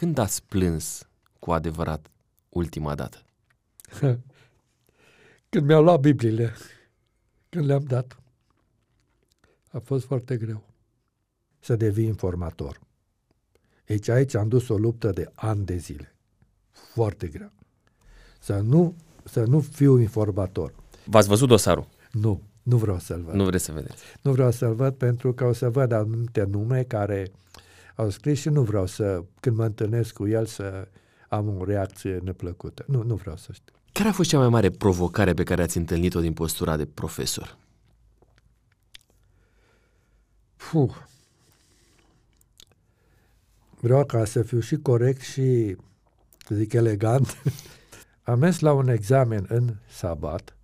[0.00, 2.10] Când ați plâns cu adevărat
[2.48, 3.22] ultima dată?
[5.48, 6.52] Când mi-au luat Bibliile,
[7.48, 8.20] când le-am dat.
[9.70, 10.62] A fost foarte greu
[11.58, 12.80] să devii informator.
[13.84, 16.14] Deci aici am dus o luptă de ani de zile.
[16.70, 17.52] Foarte grea.
[18.38, 18.94] Să nu,
[19.24, 20.74] să nu fiu informator.
[21.04, 21.88] V-ați văzut dosarul?
[22.10, 23.34] Nu, nu vreau să-l văd.
[23.34, 24.02] Nu vreți să vedeți?
[24.22, 27.30] Nu vreau să-l văd pentru că o să văd anumite nume care
[28.00, 30.88] au scris și nu vreau să, când mă întâlnesc cu el, să
[31.28, 32.84] am o reacție neplăcută.
[32.86, 33.74] Nu, nu vreau să știu.
[33.92, 37.56] Care a fost cea mai mare provocare pe care ați întâlnit-o din postura de profesor?
[40.56, 40.94] Puh.
[43.80, 45.76] Vreau ca să fiu și corect și,
[46.46, 47.42] să zic, elegant.
[48.22, 50.56] Am mers la un examen în sabat.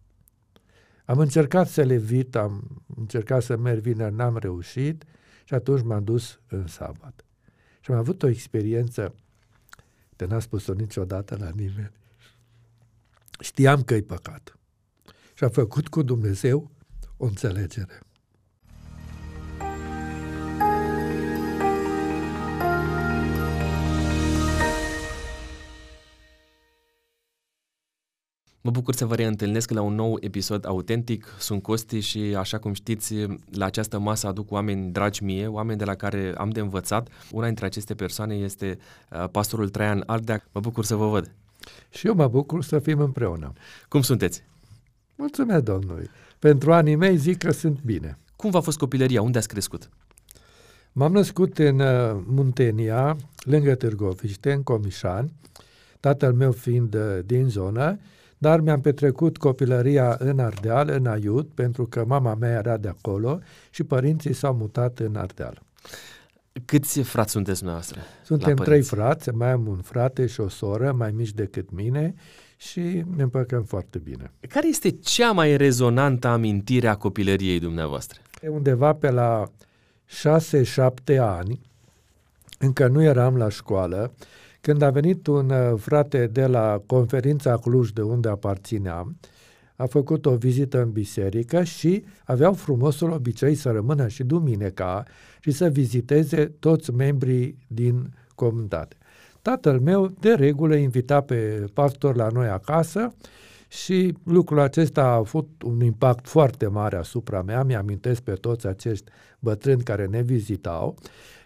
[1.04, 5.04] Am încercat să le evit, am încercat să merg vineri, n-am reușit
[5.44, 7.25] și atunci m-am dus în sabat.
[7.86, 9.14] Și am avut o experiență,
[10.16, 11.92] de n-a spus-o niciodată la nimeni.
[13.40, 14.58] Știam că e păcat.
[15.34, 16.70] Și am făcut cu Dumnezeu
[17.16, 17.98] o înțelegere.
[28.66, 31.34] Mă bucur să vă reîntâlnesc la un nou episod autentic.
[31.38, 33.14] Sunt Costi și, așa cum știți,
[33.52, 37.08] la această masă aduc oameni dragi mie, oameni de la care am de învățat.
[37.30, 38.78] Una dintre aceste persoane este
[39.10, 40.44] uh, pastorul Traian Ardea.
[40.52, 41.30] Mă bucur să vă văd.
[41.90, 43.52] Și eu mă bucur să fim împreună.
[43.88, 44.42] Cum sunteți?
[45.16, 46.10] Mulțumesc Domnului.
[46.38, 48.18] Pentru anii mei zic că sunt bine.
[48.36, 49.22] Cum v-a fost copilăria?
[49.22, 49.88] Unde ați crescut?
[50.92, 55.32] M-am născut în uh, Muntenia, lângă Târgoviște, în Comișani,
[56.00, 57.98] tatăl meu fiind uh, din zonă,
[58.38, 63.38] dar mi-am petrecut copilăria în Ardeal, în Aiut, pentru că mama mea era de acolo
[63.70, 65.62] și părinții s-au mutat în Ardeal.
[66.64, 68.00] Câți frați sunteți dumneavoastră?
[68.24, 72.14] Suntem trei frați, mai am un frate și o soră mai mici decât mine
[72.56, 74.32] și ne împăcăm foarte bine.
[74.48, 78.20] Care este cea mai rezonantă amintire a copilăriei dumneavoastră?
[78.48, 79.50] Undeva pe la
[81.14, 81.60] 6-7 ani,
[82.58, 84.12] încă nu eram la școală,
[84.66, 89.16] când a venit un uh, frate de la conferința Cluj, de unde aparțineam,
[89.76, 95.02] a făcut o vizită în biserică și aveau frumosul obicei să rămână și duminica
[95.40, 98.96] și să viziteze toți membrii din comunitate.
[99.42, 103.14] Tatăl meu, de regulă, invita pe pastor la noi acasă
[103.68, 109.10] și lucrul acesta a avut un impact foarte mare asupra mea, mi-amintesc pe toți acești
[109.38, 110.96] bătrâni care ne vizitau,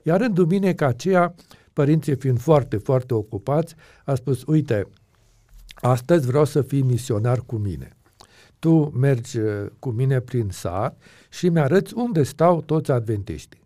[0.02, 1.34] iar în duminica aceea
[1.72, 4.88] părinții fiind foarte, foarte ocupați, a spus, uite,
[5.74, 7.96] astăzi vreau să fii misionar cu mine.
[8.58, 13.60] Tu mergi uh, cu mine prin sat și mi-arăți unde stau toți adventiștii.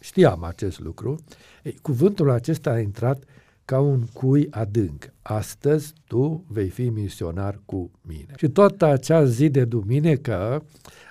[0.00, 1.24] Știam acest lucru.
[1.62, 3.24] Ei, cuvântul acesta a intrat
[3.64, 5.12] ca un cui adânc.
[5.22, 8.32] Astăzi tu vei fi misionar cu mine.
[8.36, 10.64] Și tot acea zi de duminică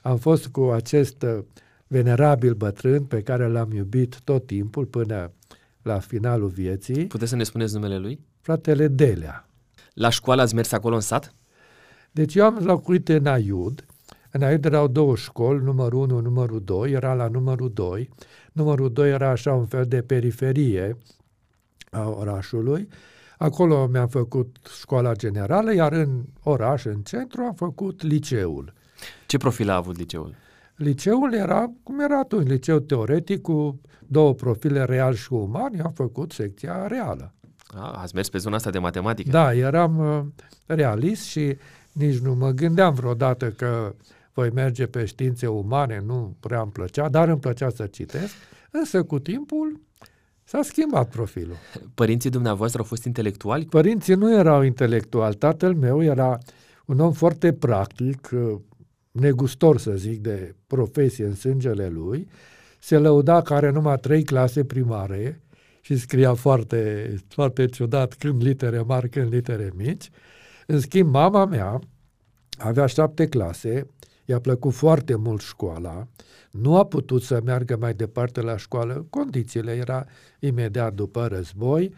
[0.03, 1.39] am fost cu acest uh,
[1.87, 5.31] venerabil bătrân pe care l-am iubit tot timpul până
[5.83, 7.07] la finalul vieții.
[7.07, 8.19] Puteți să ne spuneți numele lui?
[8.41, 9.47] Fratele Delea.
[9.93, 11.33] La școală ați mers acolo în sat?
[12.11, 13.85] Deci eu am locuit în Aiud.
[14.31, 18.09] În Aiud erau două școli, numărul 1, numărul 2, era la numărul 2.
[18.51, 20.97] Numărul 2 era așa un fel de periferie
[21.91, 22.87] a orașului.
[23.37, 28.73] Acolo mi-am făcut școala generală, iar în oraș, în centru, am făcut liceul.
[29.25, 30.35] Ce profil a avut liceul?
[30.75, 36.31] Liceul era cum era atunci, liceu teoretic cu două profile real și uman, am făcut
[36.31, 37.33] secția reală.
[37.67, 39.29] A, ați mers pe zona asta de matematică?
[39.29, 41.57] Da, eram uh, realist și
[41.91, 43.95] nici nu mă gândeam vreodată că
[44.33, 48.33] voi merge pe științe umane, nu prea îmi plăcea, dar îmi plăcea să citesc,
[48.71, 49.81] însă cu timpul
[50.43, 51.55] s-a schimbat profilul.
[51.93, 53.65] Părinții dumneavoastră au fost intelectuali?
[53.65, 55.35] Părinții nu erau intelectuali.
[55.35, 56.37] Tatăl meu era
[56.85, 58.59] un om foarte practic, uh,
[59.13, 62.27] negustor, să zic, de profesie în sângele lui,
[62.79, 65.41] se lăuda că are numai trei clase primare
[65.81, 70.09] și scria foarte, foarte ciudat când litere mari, când litere mici.
[70.67, 71.79] În schimb, mama mea
[72.57, 73.87] avea șapte clase,
[74.25, 76.07] i-a plăcut foarte mult școala,
[76.51, 80.05] nu a putut să meargă mai departe la școală, condițiile era
[80.39, 81.93] imediat după război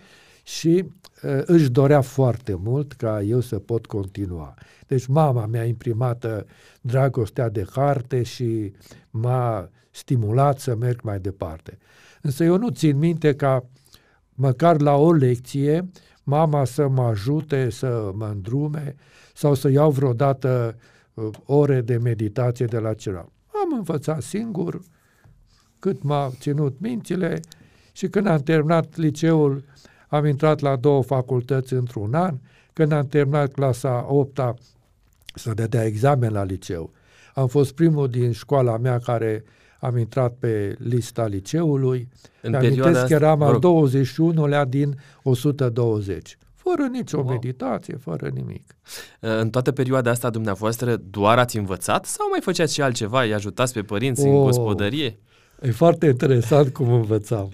[0.45, 0.85] și
[1.23, 4.53] uh, își dorea foarte mult ca eu să pot continua.
[4.87, 6.45] Deci mama mi-a imprimat
[6.81, 8.71] dragostea de carte și
[9.09, 11.77] m-a stimulat să merg mai departe.
[12.21, 13.65] Însă eu nu țin minte ca
[14.33, 15.89] măcar la o lecție
[16.23, 18.95] mama să mă ajute, să mă îndrume
[19.33, 20.77] sau să iau vreodată
[21.13, 23.29] uh, ore de meditație de la ceva.
[23.63, 24.81] Am învățat singur
[25.79, 27.39] cât m-a ținut mințile
[27.91, 29.63] și când am terminat liceul
[30.15, 32.35] am intrat la două facultăți într-un an,
[32.73, 34.39] când am terminat clasa 8
[35.35, 36.91] să dădea examen la liceu.
[37.33, 39.43] Am fost primul din școala mea care
[39.79, 42.07] am intrat pe lista liceului.
[42.41, 46.37] În amintesc că eram al 21-lea din 120
[46.69, 47.27] fără nicio wow.
[47.27, 48.75] meditație, fără nimic.
[49.19, 53.23] În toată perioada asta dumneavoastră doar ați învățat sau mai făceați și altceva?
[53.23, 55.17] Îi ajutați pe părinți oh, în gospodărie?
[55.61, 57.51] E foarte interesant cum învățam.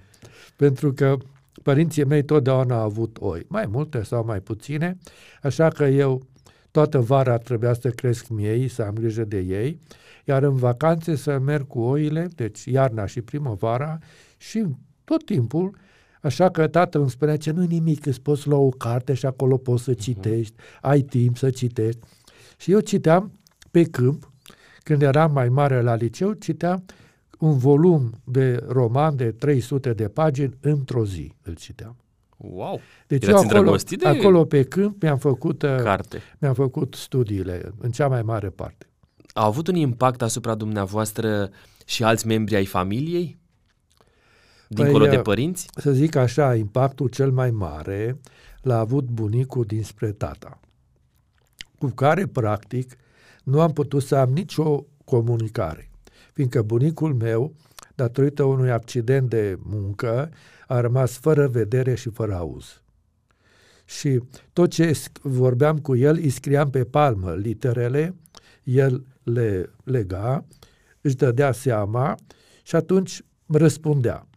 [0.56, 1.18] Pentru că
[1.64, 4.98] părinții mei totdeauna au avut oi, mai multe sau mai puține,
[5.42, 6.22] așa că eu
[6.72, 9.80] toată vara trebuia să cresc miei, să am grijă de ei,
[10.26, 13.98] iar în vacanțe să merg cu oile, deci iarna și primăvara,
[14.38, 14.66] și
[15.04, 15.76] tot timpul
[16.22, 19.58] Așa că tatăl îmi spunea ce nu nimic, îți poți lua o carte și acolo
[19.58, 20.00] poți să mhm.
[20.00, 22.00] citești, ai timp să citești.
[22.58, 23.32] Și eu citeam
[23.72, 24.32] pe câmp,
[24.84, 26.86] când eram mai mare la liceu, citeam
[27.42, 31.96] un volum de roman de 300 de pagini într-o zi, îl citeam.
[32.38, 32.80] Wow!
[33.08, 36.22] Deci eu acolo, de acolo pe câmp mi-am făcut, uh, carte.
[36.40, 38.86] mi-am făcut studiile, în cea mai mare parte.
[39.34, 41.50] A avut un impact asupra dumneavoastră
[41.86, 43.40] și alți membri ai familiei?
[44.68, 45.68] dincolo păi, de părinți?
[45.76, 48.20] Să zic așa, impactul cel mai mare
[48.62, 50.60] l-a avut bunicul dinspre tata,
[51.78, 52.98] cu care, practic,
[53.44, 55.91] nu am putut să am nicio comunicare,
[56.32, 57.54] fiindcă bunicul meu,
[57.96, 60.30] datorită unui accident de muncă,
[60.68, 62.82] a rămas fără vedere și fără auz.
[63.86, 64.22] Și
[64.54, 68.16] tot ce vorbeam cu el, îi scriam pe palmă literele,
[68.64, 70.46] el le lega,
[71.02, 72.16] își dădea seama
[72.64, 74.28] și atunci răspundea.